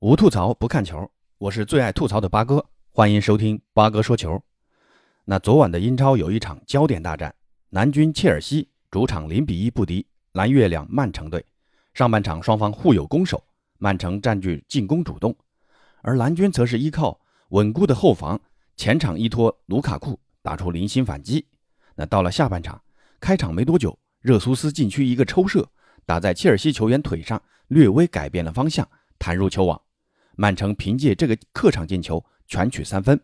[0.00, 4.40] 无吐槽不看球，我是最爱吐槽的八哥，欢迎收听八哥说球。
[5.24, 7.34] 那昨晚的英超有一场焦点大战，
[7.70, 11.44] 蓝军切尔西主场零比一不敌蓝月亮曼城队。
[11.94, 13.42] 上半场双方互有攻守，
[13.78, 15.36] 曼城占据进攻主动，
[16.02, 17.18] 而蓝军则是依靠
[17.48, 18.40] 稳固的后防，
[18.76, 21.44] 前场依托卢卡库打出零星反击。
[21.96, 22.80] 那到了下半场，
[23.18, 25.68] 开场没多久，热苏斯禁区一个抽射
[26.06, 28.88] 打在切尔西球员腿上，略微改变了方向，
[29.18, 29.82] 弹入球网。
[30.40, 33.20] 曼城凭借这个客场进球全取三分，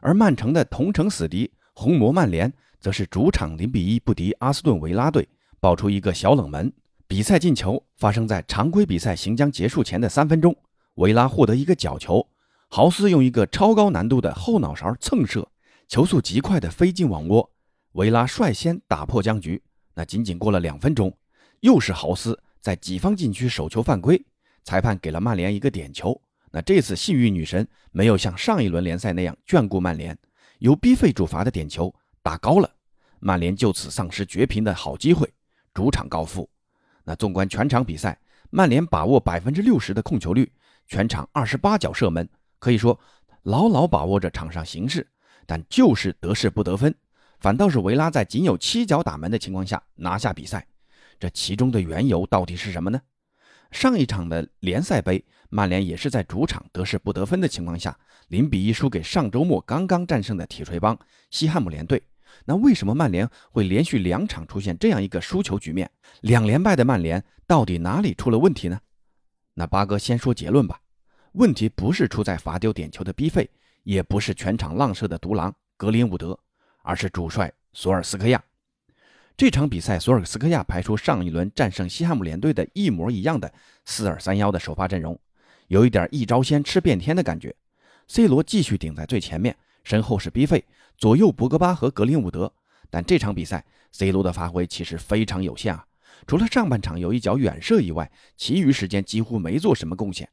[0.00, 5.28] 而曼城的同城死敌红魔曼联则是主场零比一不敌阿斯顿维拉队，
[5.60, 6.72] 爆出一个小冷门。
[7.06, 10.56] 比赛进球发生在常规比赛行将结束前的三分钟，
[10.94, 12.28] 维拉获得一个角球，
[12.66, 15.48] 豪斯用一个超高难度的后脑勺蹭射，
[15.86, 17.48] 球速极快的飞进网窝，
[17.92, 19.62] 维拉率先打破僵局。
[19.94, 21.16] 那仅仅过了两分钟，
[21.60, 24.20] 又是豪斯在己方禁区手球犯规，
[24.64, 26.20] 裁判给了曼联一个点球。
[26.52, 30.16] 那这次幸运女神没有像上一轮联赛那样眷顾曼联，
[30.58, 32.70] 由逼费主罚的点球打高了，
[33.20, 35.32] 曼联就此丧失绝平的好机会，
[35.72, 36.48] 主场告负。
[37.04, 40.52] 那纵观全场比赛，曼联把握百分之六十的控球率，
[40.86, 42.28] 全场二十八脚射门，
[42.58, 43.00] 可以说
[43.44, 45.08] 牢牢把握着场上形势，
[45.46, 46.94] 但就是得势不得分，
[47.40, 50.66] 反倒是维拉在仅有七脚打门的情况下拿下比赛，
[51.18, 53.00] 这其中的缘由到底是什么呢？
[53.70, 57.94] 上一场的联赛杯，曼联也是在主场得势不得分的情况下，
[58.28, 60.98] 零比一输给上周末刚刚战胜的铁锤帮
[61.30, 62.02] 西汉姆联队。
[62.46, 65.90] 那为什么曼联会连续两场出现这样一个输球局面？
[66.22, 68.80] 两连败的曼联到底哪里出了问题呢？
[69.52, 70.80] 那八哥先说结论吧。
[71.32, 73.50] 问题不是出在罚丢点球的逼费，
[73.82, 76.38] 也不是全场浪射的独狼格林伍德，
[76.82, 78.42] 而是主帅索尔斯克亚。
[79.36, 83.52] 这场比赛，索尔斯克亚排出上一轮战胜西汉姆联队的一模一样的
[83.84, 85.18] 四二三幺的首发阵容，
[85.72, 87.54] 有一点一招鲜吃遍天的感觉。
[88.06, 90.62] C 罗继续顶在最前面，身后是 B 费，
[90.98, 92.52] 左右博格巴和格林伍德。
[92.90, 95.86] 但这场比赛，C 罗的发挥其实非常有限啊，
[96.26, 100.28] 除了上半场有一脚远射以外，其余时间几乎没做什么贡献。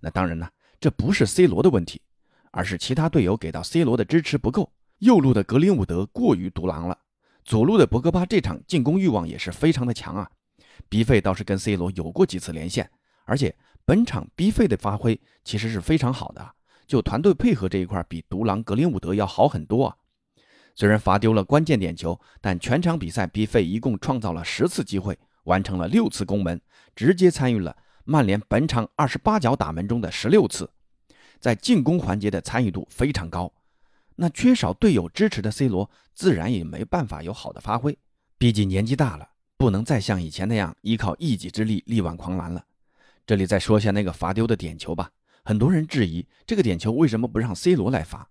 [0.00, 0.46] 那当然呢，
[0.78, 2.02] 这不是 C 罗的问题，
[2.50, 4.70] 而是其他队友给到 C 罗的支持不够。
[4.98, 6.98] 右路的格林伍德过于独狼了。
[7.42, 10.30] 左路的博格巴这场进攻欲望也是非常的强啊
[10.90, 12.90] ，B 费倒是跟 C 罗有过几次连线，
[13.24, 13.56] 而且
[13.86, 16.54] 本场 B 费的发挥其实是非常好的，
[16.86, 19.96] 就团队配合这一块比独狼格林伍德要好很多啊。
[20.74, 26.60] 虽然罚丢了关键点球，但全场比赛 B 费一共创造了十次机会，完成了六次攻门，
[26.96, 30.70] 直接参与了曼联本场二十八脚打门中的十六次，
[31.38, 33.52] 在进攻环节的参与度非常高。
[34.16, 37.98] 那缺少队友支持的 C 罗，自然也没办法有好的发挥。
[38.38, 39.28] 毕竟年纪大了，
[39.58, 42.64] 不能再像以前那样依靠一己之力力挽狂澜了。
[43.26, 45.10] 这里再说一下那个罚丢的点球吧。
[45.44, 48.28] 很多人质疑这个点球为什么不让 C 罗来罚？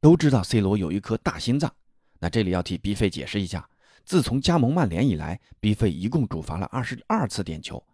[0.00, 1.72] 都知道 C 罗有一颗大心脏。
[2.18, 3.68] 那这里要替 B 费解释一下：
[4.04, 7.84] 自从加盟曼联以来，B 费一共主罚了二十二次点球，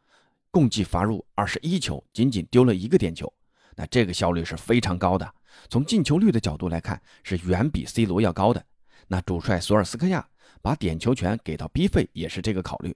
[0.51, 3.33] 共计罚入二十一球，仅仅丢了一个点球。
[3.77, 5.35] 那这个效率是非常高的。
[5.71, 8.65] 从进球率的角度来看，是远比 C 罗要高的。
[9.07, 10.27] 那主帅索尔斯克亚
[10.61, 12.95] 把点球权给到 B 费，也是这个考虑。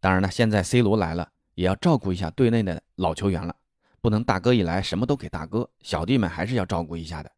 [0.00, 3.52] 当然了，现在 C 罗来了，也要照顾一下队内的老球员了，
[4.00, 7.28] 不能大哥一来什么都给大哥，小弟们还是要照顾一下的。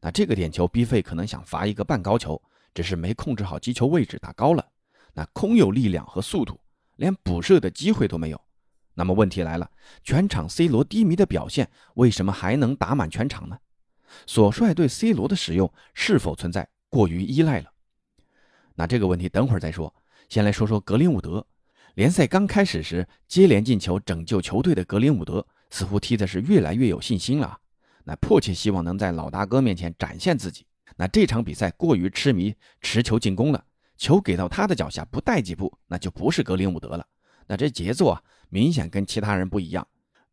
[0.00, 2.40] 那这个点球逼费可能想罚一个半高球，
[2.72, 4.66] 只是没控制好击球位置，打高了。
[5.12, 6.58] 那空有力量和速度，
[6.96, 8.40] 连补射的机会都没有。
[8.94, 9.70] 那么问题来了，
[10.02, 13.58] 全场 C 罗低迷的表现，为什么还能打满全场呢？
[14.26, 17.70] 索帅对 C 罗的使用是否存在过于依赖了？
[18.76, 19.94] 那这个问题等会儿再说。
[20.30, 21.46] 先来说说格林伍德。
[21.98, 27.58] 联赛刚开始时接连进球拯救球队的格林伍德，似乎踢的是越来越有信心了。
[28.04, 30.64] 那迫切希望能在老大哥面前展现自己。
[30.96, 33.64] 那这场比赛过于痴迷持球进攻了，
[33.96, 37.04] 球给到他的脚下不带几步，那就不是格林伍德了。
[37.48, 39.84] 那这节奏啊，明显跟其他人不一样。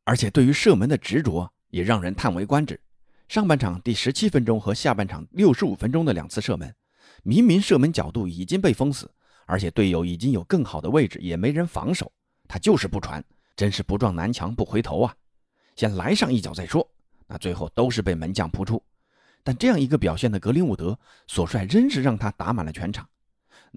[0.03, 2.79] 而且对于射门的执着也让人叹为观止。
[3.27, 6.75] 上半场第十七分钟和下半场六十五分钟的两次射门，
[7.23, 9.09] 明明射门角度已经被封死，
[9.45, 12.12] 而且队友已经有更好的位置，也没人防守，
[12.47, 13.24] 他就是不传，
[13.56, 15.15] 真是不撞南墙不回头啊！
[15.75, 16.88] 先来上一脚再说。
[17.27, 18.81] 那最后都是被门将扑出。
[19.44, 20.97] 但这样一个表现的格林伍德，
[21.27, 23.07] 索帅仍是让他打满了全场。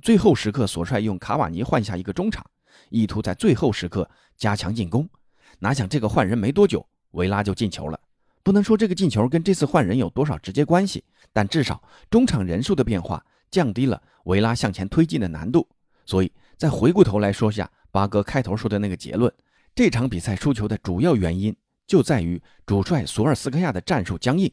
[0.03, 2.45] 最后时刻，索帅用卡瓦尼换下一个中场，
[2.89, 5.09] 意图在最后时刻加强进攻。
[5.59, 7.99] 哪想这个换人没多久，维拉就进球了。
[8.43, 15.67] 不能说这个进球跟这次换人有多少直接关系，但至少中场人数的变化降低了维拉向前推进的难度。
[16.05, 19.33] 所以再回过头来说下八哥开头说的那个结论，
[19.75, 21.55] 这场比赛输球的主要原因
[21.87, 24.51] 就在于主帅索尔斯克亚的战术僵硬。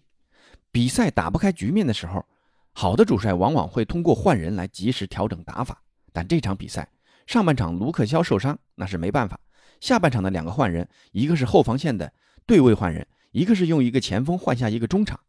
[0.72, 2.26] 比赛打不开局面的时候，
[2.74, 5.82] 好的主帅往往会通过换人来及时调整打法。
[6.12, 6.90] 但这场比赛
[7.26, 9.40] 上半场卢克肖受伤，那是没办法。
[9.80, 12.12] 下半场的两个换人，一个是后防线的
[12.46, 15.20] 对位换人，一个是用一个前锋换下一个中场。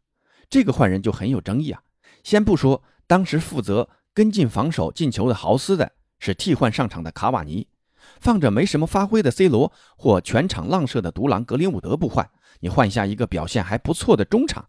[0.49, 1.83] 这个换人就很有争议啊。
[2.23, 7.69] 先不说当时负责跟进防守进球的豪斯的是替换上场的卡瓦尼。
[8.21, 12.31] 放着没什么发挥的 C 罗或全场浪射的独狼格林伍德不换，
[12.61, 14.69] 你换下一个表现还不错的中场。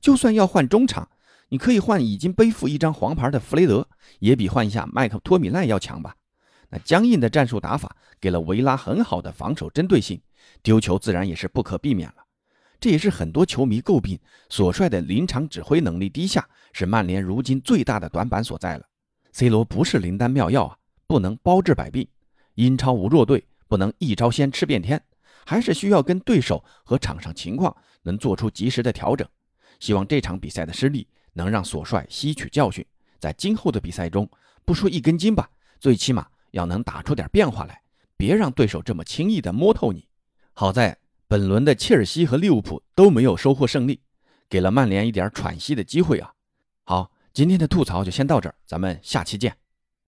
[0.00, 1.08] 就算要换中场，
[1.48, 3.88] 你可以换已经背负一张黄牌的弗雷德，
[4.20, 6.14] 也比换一下麦克托米奈要强吧？
[6.70, 10.20] 那僵硬的战术打法给了维拉很好的防守针对性，
[10.62, 12.25] 丢球自然也是不可避免了。
[12.78, 14.18] 这也是很多球迷诟病
[14.48, 18.86] 索帅的临场指挥能力低下，是曼联如今最大的短板所在了。
[19.32, 20.76] C 罗不是灵丹妙药啊，
[21.06, 22.06] 不能包治百病。
[22.54, 25.02] 英超无弱队，不能一招鲜吃遍天，
[25.44, 29.28] 还是需要跟对手和场上情况能做出及时的调整。
[29.78, 32.82] 希望这场比赛的失利能让索帅吸取教训，
[33.18, 34.26] 在今后的比赛中，
[34.64, 37.78] 不说一根筋吧，最起码要能打出点变化来，
[38.16, 40.06] 别让对手这么轻易的摸透你。
[40.54, 40.96] 好在
[41.28, 44.00] 本轮的切尔西和利物浦都没有收获胜利，
[44.48, 46.32] 给了曼联一点喘息的机会啊。
[46.84, 49.56] 好，今天的吐槽就先到这儿，咱们下期见。